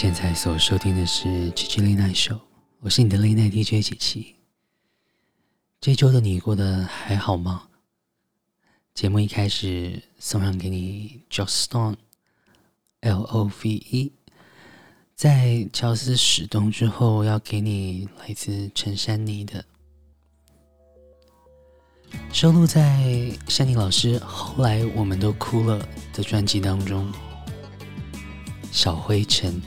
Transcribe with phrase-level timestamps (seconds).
[0.00, 2.40] 现在所收听的是七七 Late Night Show，
[2.80, 4.34] 我是你的 Le 耐 DJ 七七。
[5.78, 7.64] 这周的你过得还好吗？
[8.94, 11.96] 节目一开始送上给你 Joss Stone
[13.00, 14.12] L O V E，
[15.14, 19.62] 在乔斯始终之后，要给你来自陈珊妮的，
[22.32, 27.12] 收录在珊妮老师后来我们都哭了的专辑当中，
[28.72, 29.60] 小灰尘。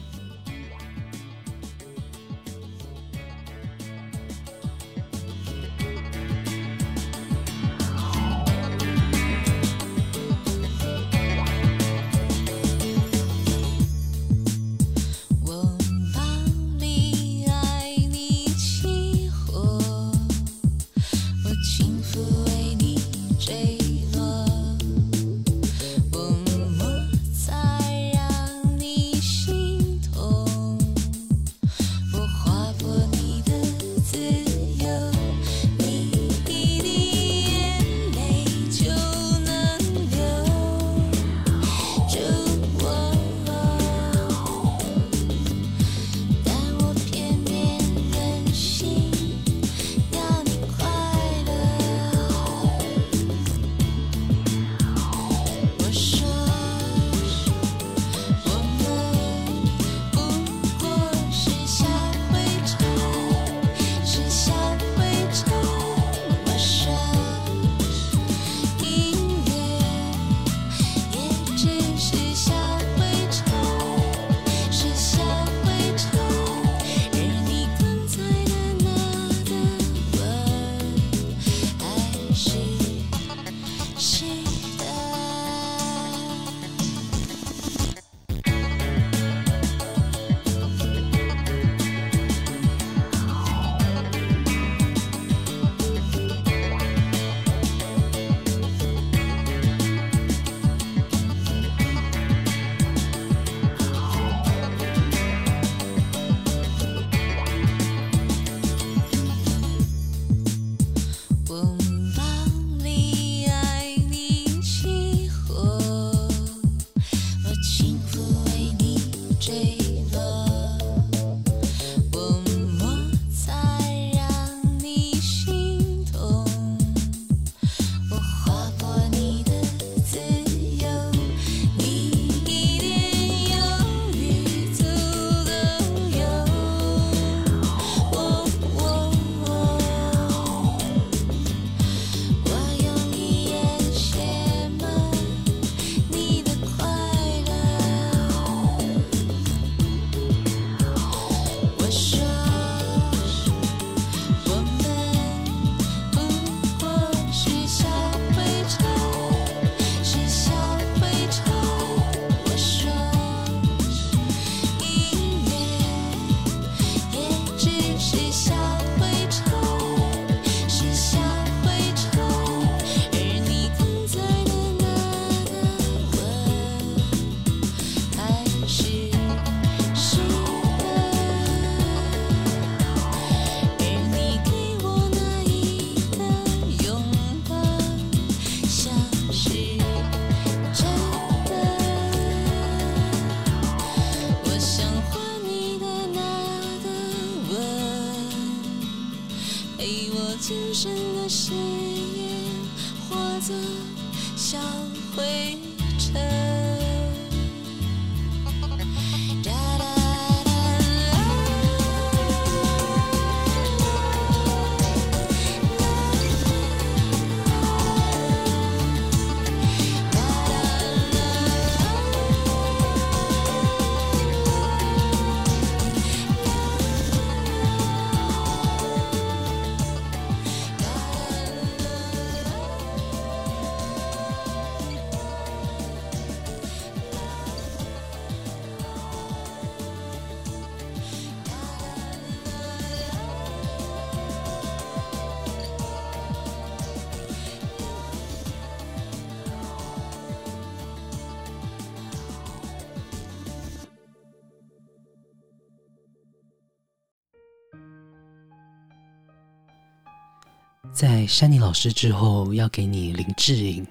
[261.04, 263.86] 在珊妮老师之后，要给你林志颖。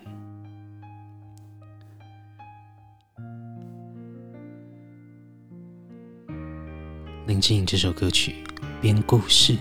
[7.27, 8.37] 林志颖这首歌曲
[8.81, 9.53] 《编故事》，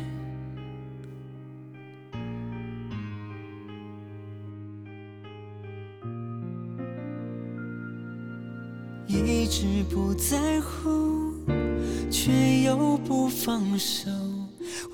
[9.09, 11.33] 一直不在乎，
[12.09, 14.09] 却又不放手。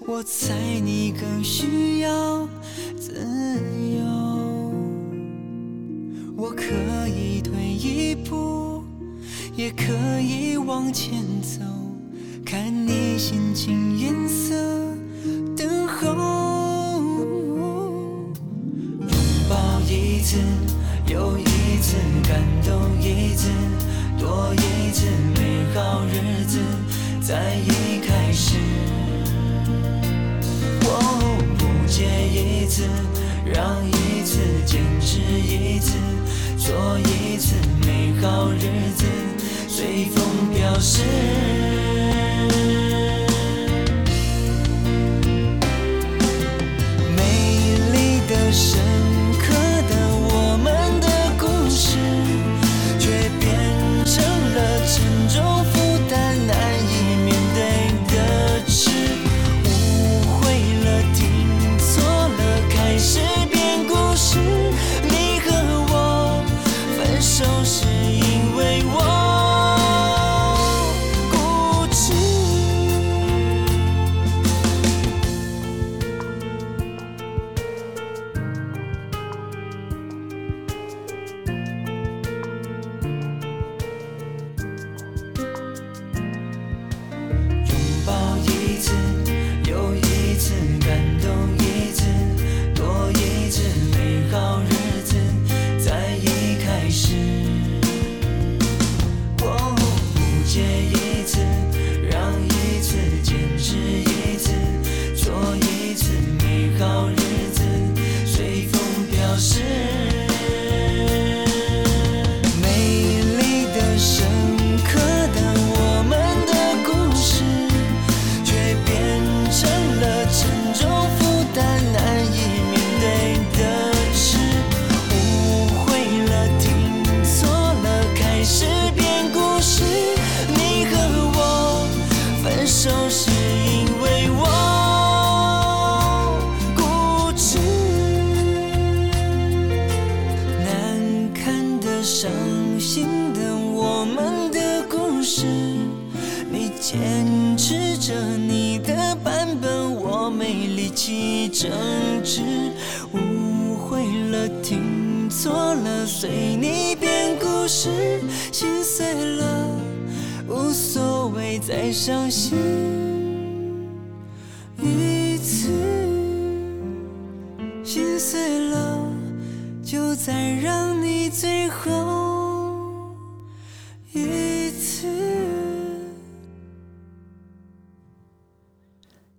[0.10, 2.48] 我猜你更需要
[2.98, 3.12] 自
[3.94, 4.06] 由，
[6.38, 6.64] 我可
[7.10, 8.82] 以退一步，
[9.54, 11.60] 也可以往前走，
[12.46, 14.56] 看你心情颜色，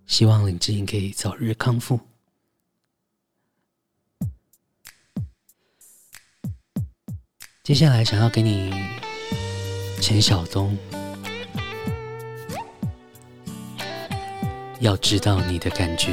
[0.09, 1.99] 希望林志颖可以早日康复。
[7.63, 8.73] 接下来想要给你
[10.01, 10.75] 陈晓东，
[14.79, 16.11] 要知道你的感觉。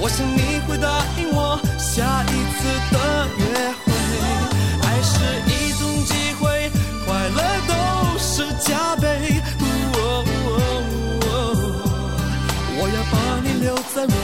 [0.00, 2.58] 我想你会答应我下一次
[2.92, 2.96] 的
[3.38, 3.42] 约
[3.84, 3.86] 会。
[4.86, 5.12] 爱是
[5.46, 6.70] 一种机会，
[7.04, 7.70] 快乐都
[8.18, 9.42] 是加倍。
[9.94, 10.48] 哦哦
[11.26, 11.28] 哦，
[12.78, 14.16] 我要把你留在我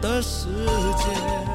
[0.00, 0.48] 的世
[0.96, 1.45] 界。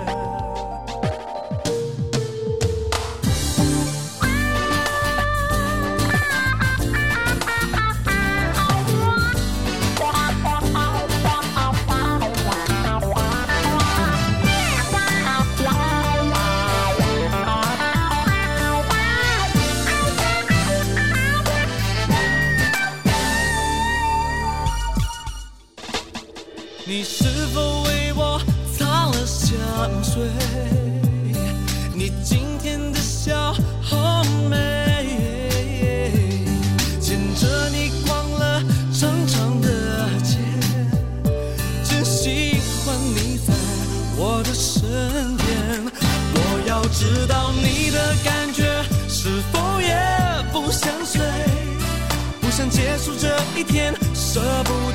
[53.22, 54.91] 这一天，舍不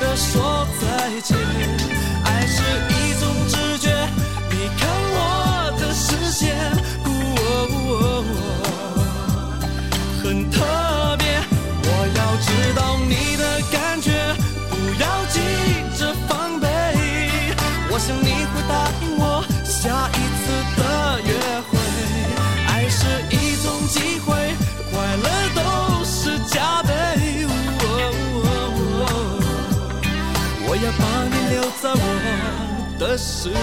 [30.86, 33.56] 要把你留在我的世界。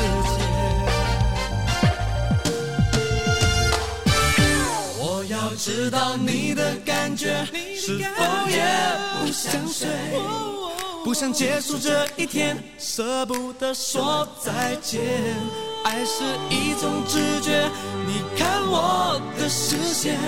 [4.99, 7.45] 我要知道你的感觉
[7.79, 8.61] 是否也
[9.21, 9.87] 不想睡，
[11.05, 14.99] 不想结束这一天，舍不得说再见。
[15.85, 17.69] 爱是一种直觉，
[18.05, 20.19] 你看我的视线，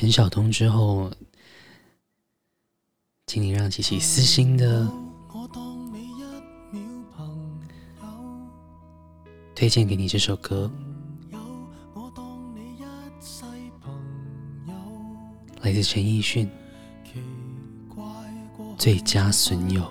[0.00, 1.10] 陈晓东之后，
[3.26, 4.88] 请你让琪琪私心的
[9.56, 10.70] 推荐给你这首歌，
[15.62, 16.46] 来自陈奕迅
[18.78, 19.82] 《最佳损友》。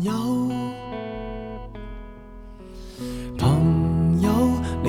[0.00, 1.07] 你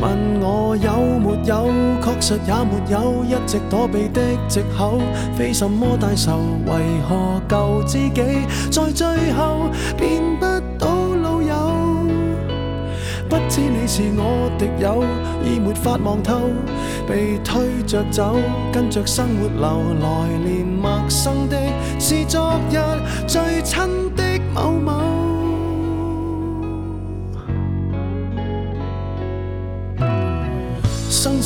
[0.00, 1.68] 问我有没有，
[2.00, 5.00] 确实也没有，一直躲避的借口，
[5.36, 6.72] 非什么大仇，为
[7.08, 10.46] 何旧知己在最后变不
[10.78, 10.88] 到
[11.20, 11.54] 老友？
[13.28, 15.02] 不知你是我敌友，
[15.44, 16.42] 已没法望透，
[17.08, 18.36] 被推着走，
[18.72, 21.56] 跟着生活流，来年陌生的
[21.98, 22.78] 是昨日
[23.26, 23.84] 最亲
[24.14, 24.22] 的
[24.54, 25.07] 某某。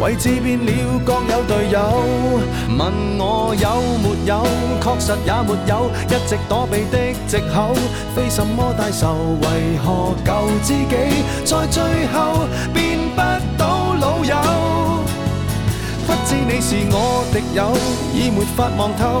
[0.00, 1.78] 位置变了，各有队友。
[2.78, 4.44] 问我有没有，
[4.80, 7.74] 确实也没有，一直躲避的藉口，
[8.14, 9.36] 非什么大仇。
[9.42, 10.32] 为何旧
[10.62, 11.82] 知己在最
[12.12, 13.20] 后变不
[13.58, 14.36] 到老友？
[16.06, 17.72] 不知你是我敌友，
[18.14, 19.20] 已没法望透，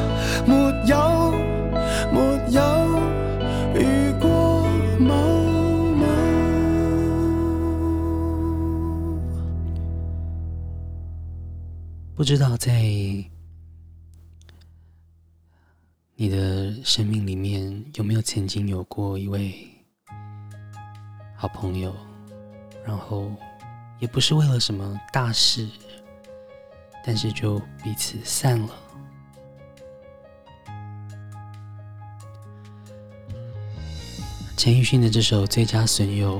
[12.21, 12.83] 不知道在
[16.13, 19.67] 你的生命里面有没有曾经有过一位
[21.35, 21.91] 好朋友，
[22.85, 23.33] 然后
[23.99, 25.67] 也不是为了什么大事，
[27.03, 28.69] 但是就彼此散了。
[34.55, 36.39] 陈奕迅的这首《最佳损友》，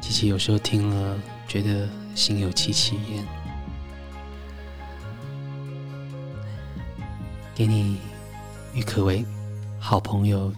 [0.00, 3.41] 琪琪有时候听了觉得心有戚戚焉。
[7.54, 7.98] 给你
[8.74, 9.24] 郁可唯，
[9.78, 10.52] 好朋友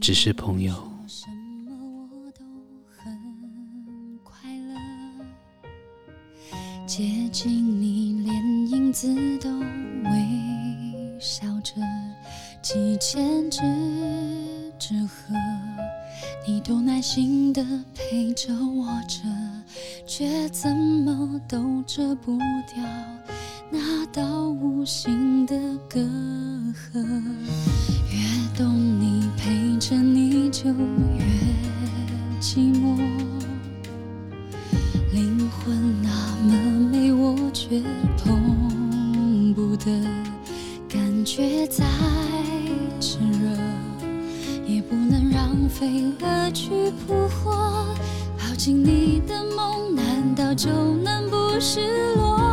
[0.00, 0.74] 只是朋友。
[1.08, 1.26] 什
[1.64, 1.74] 么
[2.12, 2.44] 我都
[2.86, 4.74] 很快乐，
[6.86, 11.80] 接近你连影子都微笑着，
[12.62, 13.60] 几千只
[14.78, 15.34] 纸鹤，
[16.46, 19.22] 你都耐心的陪着我着，
[20.06, 22.36] 却怎么都遮不
[22.68, 22.84] 掉。
[23.70, 25.56] 那道无形的
[25.88, 27.04] 隔阂，
[28.12, 31.24] 越懂你，陪着你就越
[32.40, 32.96] 寂寞。
[35.12, 36.08] 灵魂那
[36.44, 36.54] 么
[36.92, 37.82] 美，我却
[38.16, 39.90] 碰不得，
[40.88, 41.84] 感觉再
[43.00, 43.50] 炽热，
[44.64, 46.70] 也不能让飞蛾去
[47.04, 47.84] 扑火。
[48.38, 50.70] 抱紧你的梦，难道就
[51.02, 52.43] 能不失落？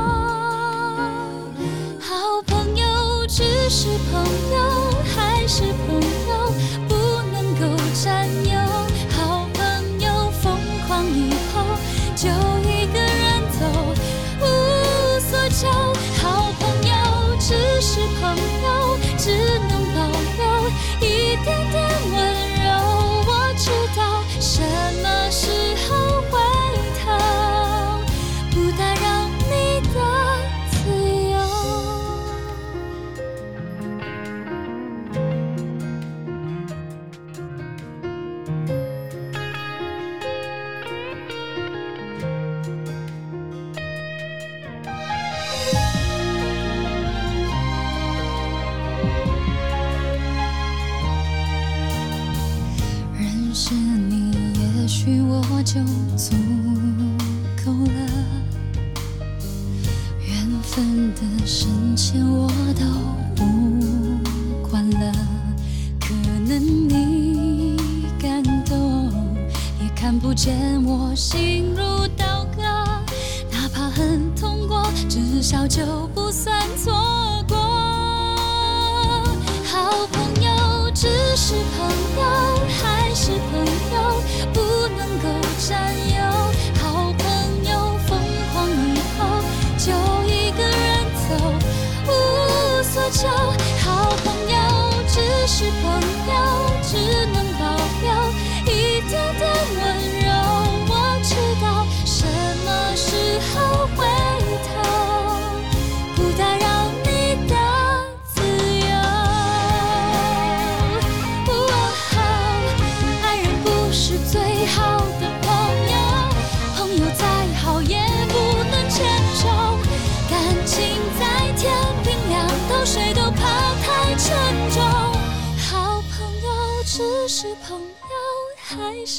[2.52, 4.22] 朋友只是朋
[4.54, 5.96] 友，还是朋
[6.28, 6.51] 友，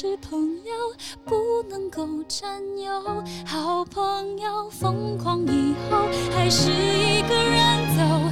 [0.03, 0.73] 是朋友
[1.23, 3.23] 不能够占有。
[3.45, 8.22] 好朋友疯狂以后，还是一个人走，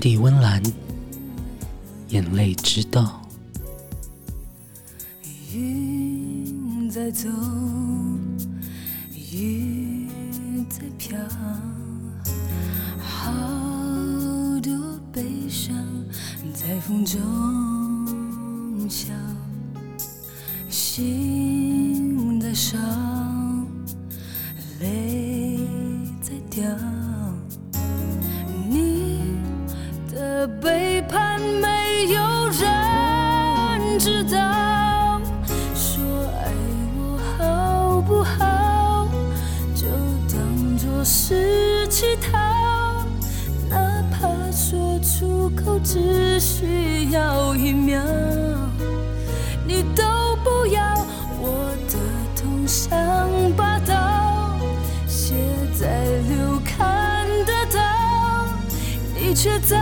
[0.00, 0.62] 他是 Landy 温岚，
[2.08, 3.20] 眼泪知道。
[5.52, 7.28] 云在走，
[9.32, 10.08] 雨
[10.70, 11.18] 在飘，
[12.98, 13.30] 好
[14.62, 15.76] 多悲伤
[16.54, 19.08] 在风中笑，
[20.70, 22.78] 心在烧，
[24.80, 25.58] 泪
[26.22, 26.64] 在掉。
[45.60, 48.02] 口只需要一秒，
[49.66, 50.02] 你都
[50.42, 50.82] 不要，
[51.40, 51.98] 我的
[52.34, 52.88] 痛像
[53.56, 54.58] 把刀，
[55.06, 55.34] 写
[55.78, 57.80] 在流看得到，
[59.14, 59.78] 你却在。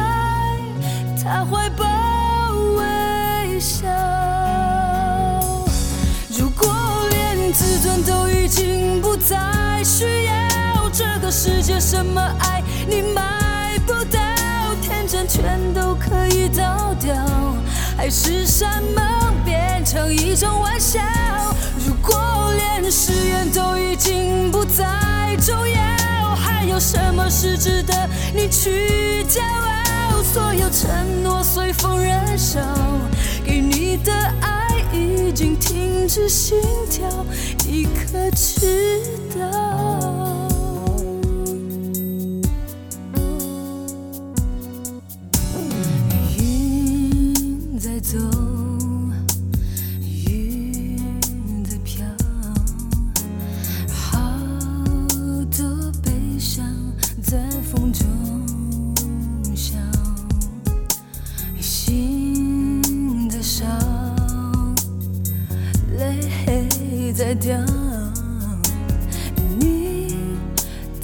[1.23, 1.85] 他怀抱
[2.77, 3.87] 微笑。
[6.39, 6.75] 如果
[7.11, 14.19] 连自尊都已经不再需要，这个世界什么爱你买不到，
[15.09, 17.15] 真全都可以倒掉，
[17.97, 21.01] 海誓山盟变成一种玩笑。
[21.87, 24.85] 如果连誓言都已经不再
[25.41, 27.95] 重要，还有什么是值得？
[28.35, 30.23] 你去骄傲？
[30.23, 32.61] 所有承诺随风燃烧，
[33.43, 37.09] 给你的爱已经停止心跳，
[37.67, 39.01] 你可知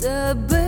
[0.04, 0.63] 的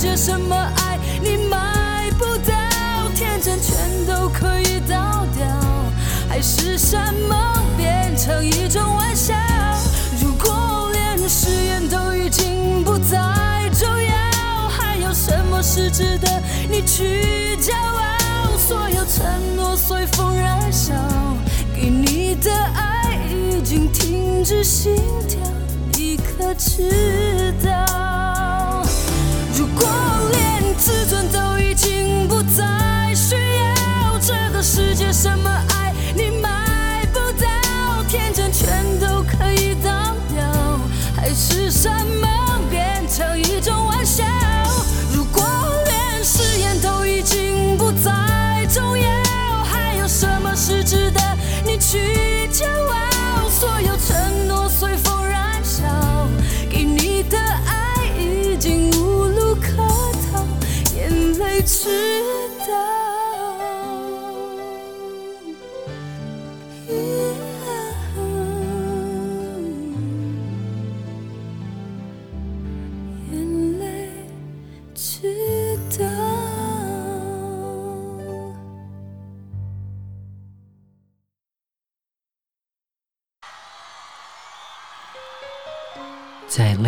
[0.00, 2.54] 界什么爱你买不到，
[3.14, 5.46] 天真全都可以倒掉，
[6.26, 6.96] 还是什
[7.28, 9.34] 么变成一种玩笑？
[10.22, 18.56] 如果连誓言都已经不再重要，还有什么是值得你去骄傲？
[18.56, 20.94] 所有承诺随风燃烧，
[21.74, 24.96] 给你的爱已经停止心
[25.28, 25.38] 跳，
[25.92, 28.29] 你可知道？
[29.80, 29.94] 如果
[30.32, 40.78] 连自尊都已经不再需要，这个世界什么爱你买不到，天真全都可以倒掉，
[41.16, 41.88] 还是什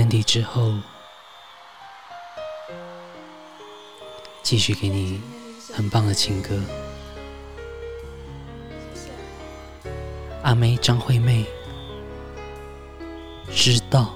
[0.03, 0.75] 天地之后，
[4.43, 5.21] 继续给你
[5.73, 6.61] 很棒的情歌。
[10.43, 11.47] 阿妹张惠妹，
[13.55, 14.13] 知道。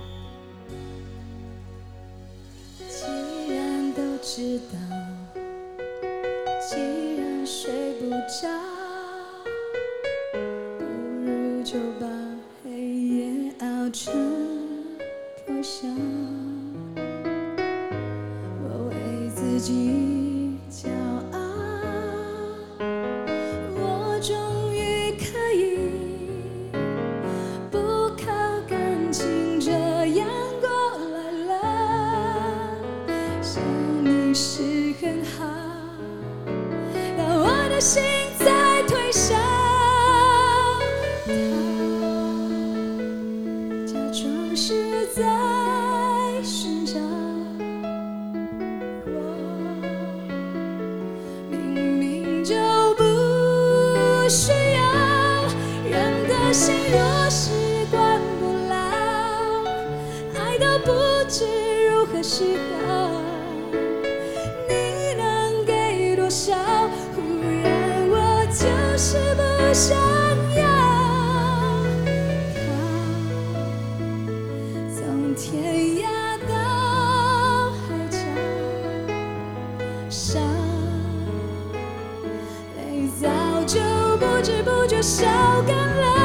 [61.29, 61.45] 知
[61.89, 62.45] 如何是
[62.87, 63.11] 好。
[64.69, 66.55] 你能给多少？
[67.15, 67.21] 忽
[67.63, 68.15] 然我
[68.47, 68.65] 就
[68.97, 69.43] 是不
[69.75, 69.97] 想
[70.57, 70.63] 要，
[74.95, 75.45] 从天
[75.99, 76.05] 涯
[76.49, 76.53] 到
[77.73, 78.19] 海角，
[80.09, 80.41] 伤
[82.77, 83.25] 泪早
[83.65, 83.81] 就
[84.19, 85.27] 不知不觉烧
[85.67, 86.16] 干了。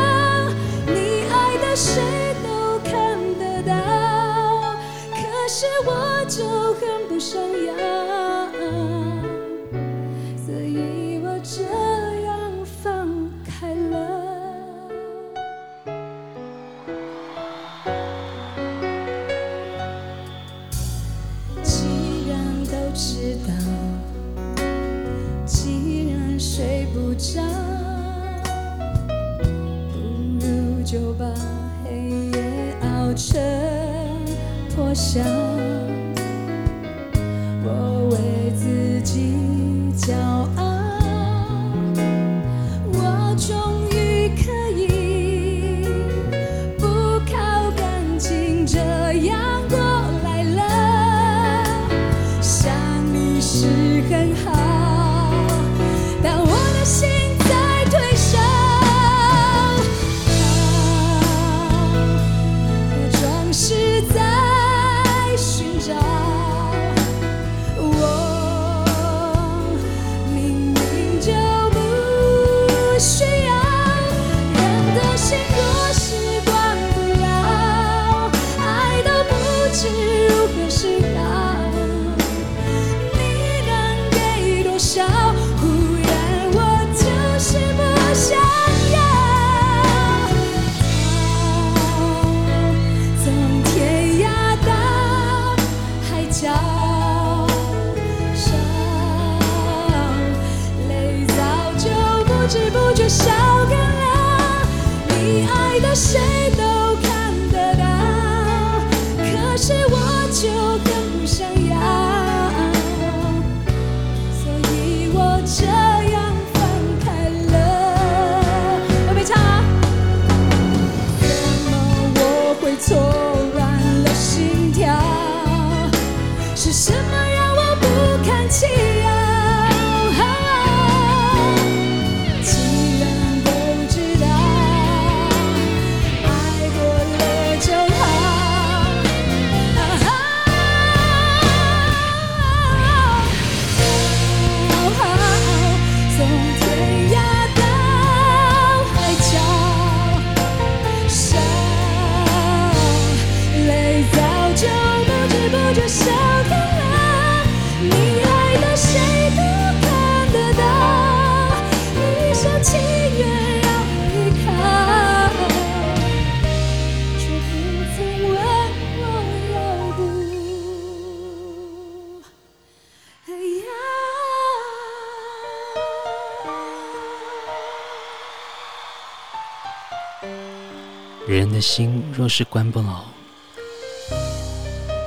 [181.28, 183.06] 人的心若是关不牢，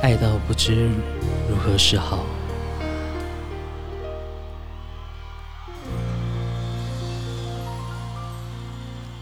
[0.01, 0.89] 爱到不知
[1.51, 2.25] 如何是好。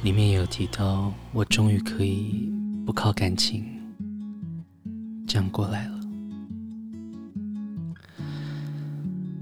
[0.03, 2.53] 里面有提到，我终于可以
[2.85, 3.65] 不靠感情
[5.27, 6.01] 这样过来了，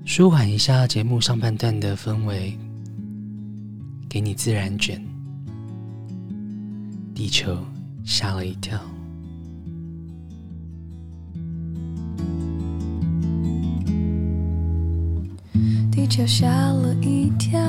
[0.05, 2.57] 舒缓一下节目上半段的氛围，
[4.09, 5.10] 给你自然卷。
[7.31, 7.57] 地球
[8.05, 8.77] 吓了一跳，
[15.93, 17.61] 地球吓了一跳，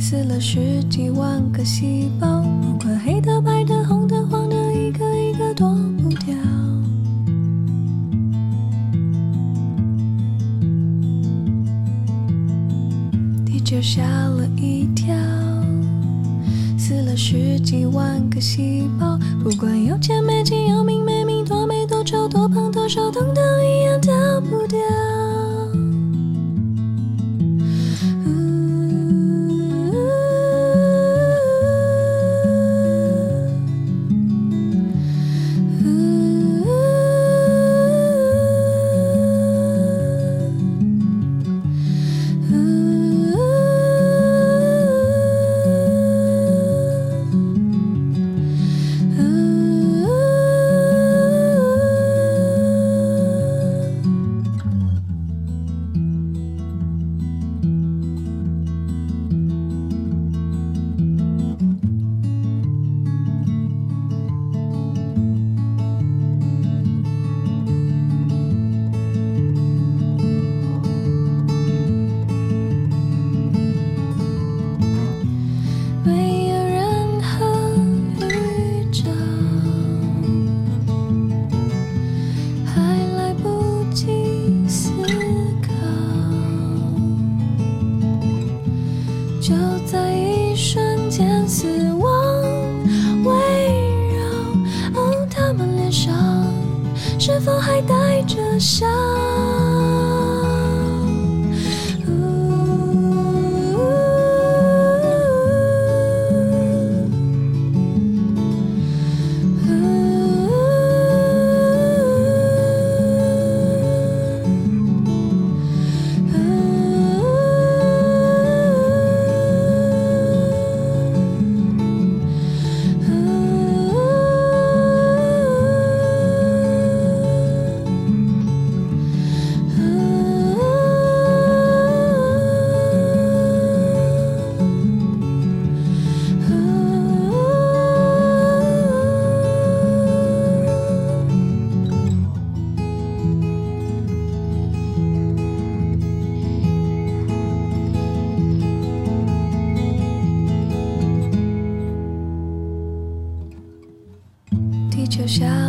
[0.00, 6.34] 死了十几万个细胞，不管黑的、白的、红的、黄的，一个一个躲不掉。
[13.46, 15.14] 地球吓了一跳。
[17.22, 20.99] 十几万个细胞，不管有钱没钱，有名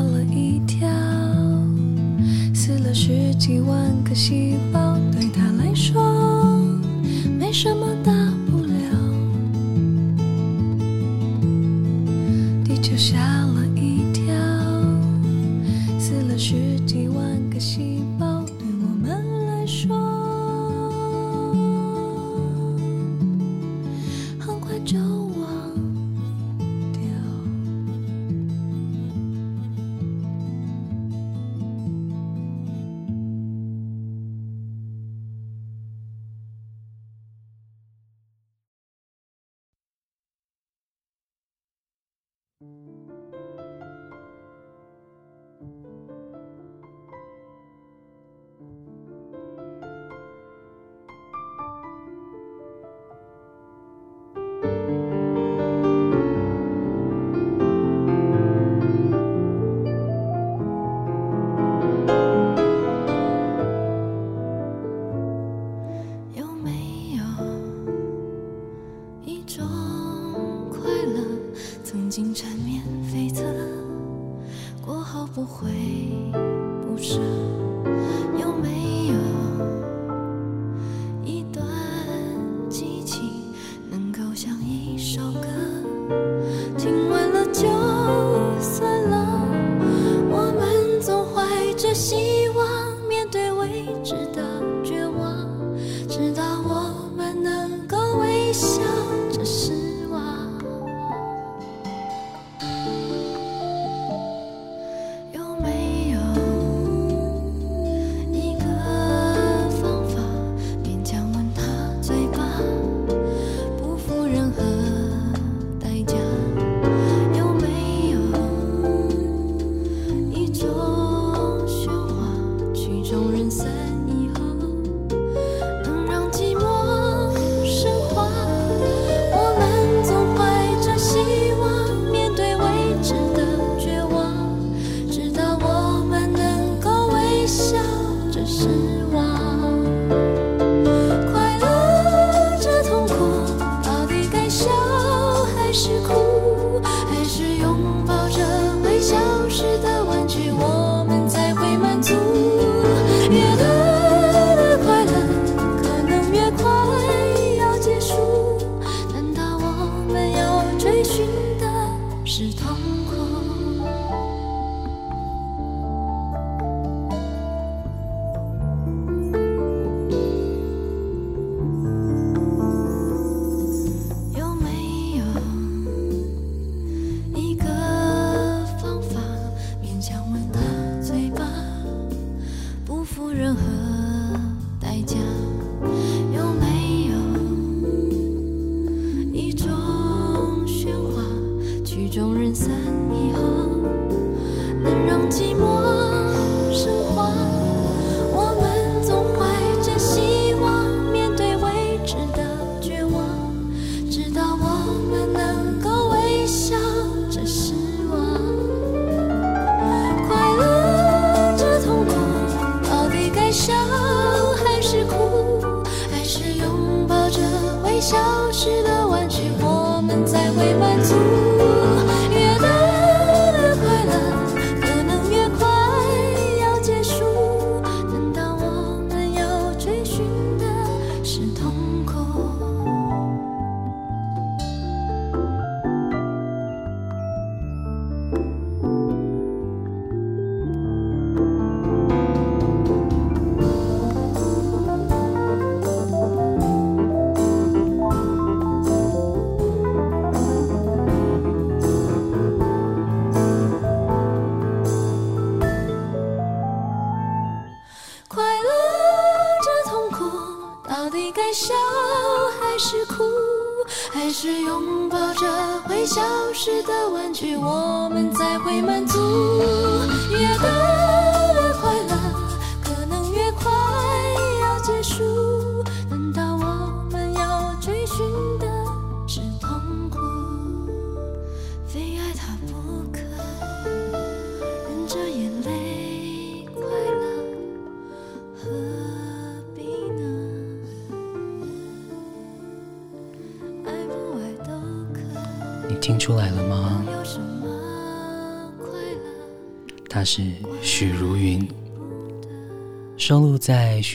[0.02, 0.88] 了一条，
[2.54, 6.60] 死了十几万个细胞，对他来说
[7.39, 8.12] 没什么大
[8.49, 8.72] 不了。
[12.64, 13.31] 地球下。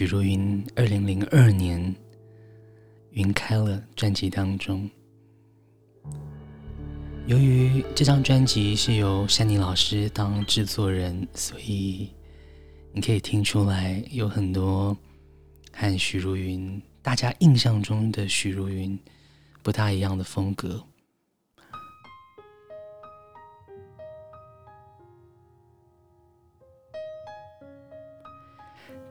[0.07, 1.83] 许茹芸二零零二年
[3.11, 4.89] 《云开了》专辑当中。
[7.27, 12.09] 由于这张专辑是由珊妮老师当制作人，所以
[12.93, 14.97] 你可以听出来有很多
[15.73, 18.97] 和许茹芸大家印象中的许茹芸
[19.61, 20.81] 不大一样的风格。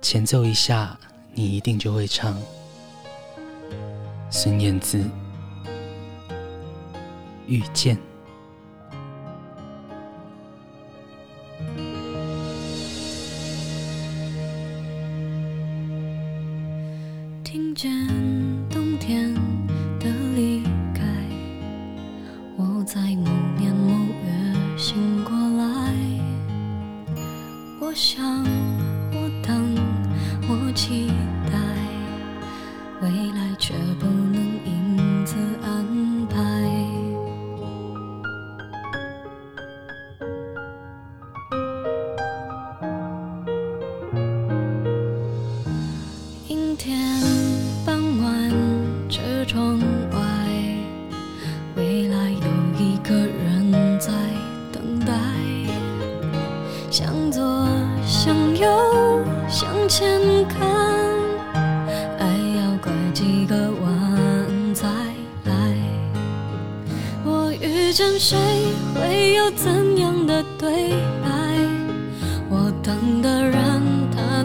[0.07, 0.95] 前奏一下，
[1.33, 2.39] 你一定就会唱。
[4.29, 5.03] 孙燕姿，
[7.47, 7.97] 遇见。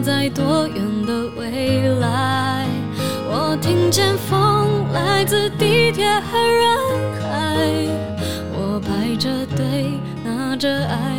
[0.01, 2.65] 在多远的未来？
[3.33, 6.77] 我听见风来自地铁和人
[7.21, 7.87] 海
[8.53, 9.91] 我排着队
[10.23, 11.10] 拿着爱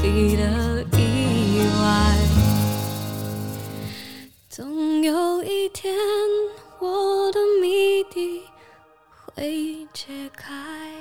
[0.00, 2.16] 你的意外
[4.48, 5.94] 总有一天，
[6.78, 8.42] 我的谜底
[9.10, 10.91] 会解开。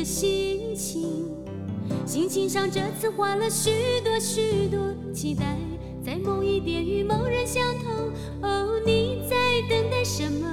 [0.00, 1.28] 的心情？
[2.06, 3.70] 心情上这次换了许
[4.02, 4.78] 多许多
[5.12, 5.58] 期待，
[6.02, 7.92] 在某一点与某人相同。
[8.40, 9.36] 哦，你在
[9.68, 10.48] 等待什么？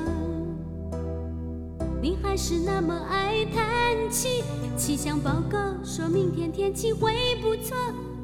[2.01, 3.63] 你还是那么爱叹
[4.11, 4.43] 气。
[4.75, 7.77] 气象报告说明天天气会不错，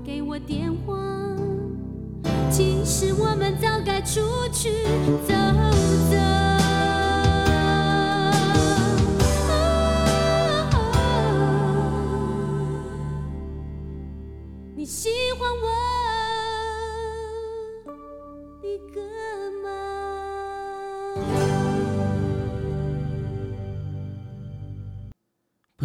[0.05, 0.93] 给我电话。
[2.51, 4.19] 其实我们早该出
[4.51, 4.69] 去
[5.25, 5.33] 走
[6.11, 6.52] 走。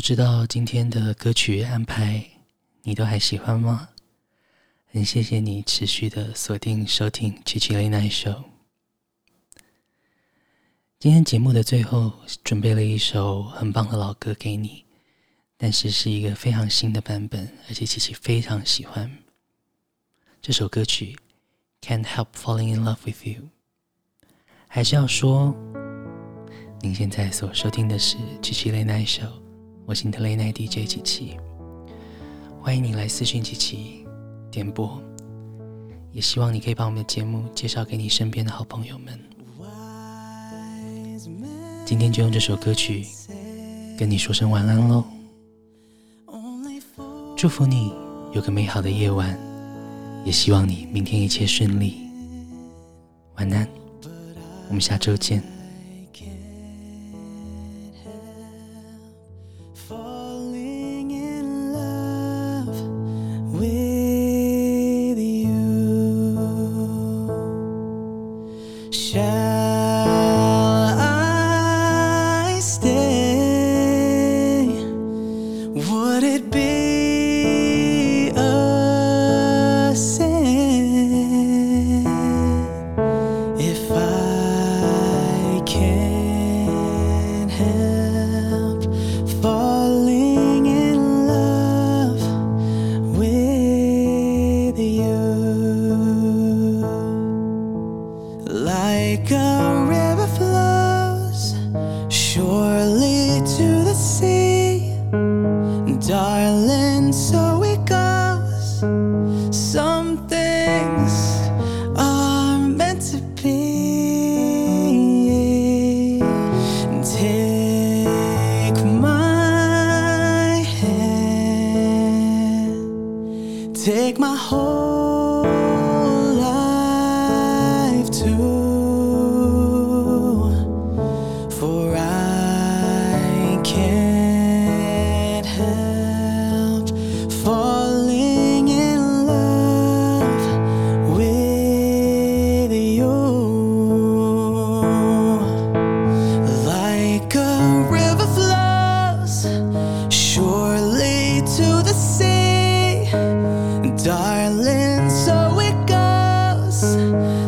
[0.08, 2.24] 知道今天的歌曲安排，
[2.80, 3.90] 你都还喜欢吗？
[4.86, 8.36] 很谢谢你持续的锁定收听《七七 Late Night Show》。
[10.98, 12.10] 今天节目的最后，
[12.42, 14.86] 准备了一首很棒的老歌给你，
[15.58, 19.14] 但是是一个非常新的版本，而且七七非常喜欢。
[20.40, 21.18] 这首歌曲
[21.86, 23.42] 《Can't Help Falling in Love with You》。
[24.68, 25.54] 还是要说，
[26.80, 29.26] 您现在所收听的是《七七 Late Night Show》，
[29.88, 31.38] 我是你的 Late Night DJ 七七，
[32.60, 34.06] 欢迎你来私讯七七。
[34.50, 35.02] 点播，
[36.12, 39.18] 也希望你可以把我们的节目介绍给你身边的好朋友们。
[41.86, 43.06] 今天就用这首歌曲
[43.96, 45.02] 跟你说声晚安喽，
[47.34, 47.90] 祝福你
[48.34, 49.40] 有个美好的夜晚，
[50.22, 51.94] 也希望你明天一切顺利。
[53.36, 53.66] 晚安，
[54.68, 55.42] 我们下周见。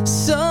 [0.05, 0.50] So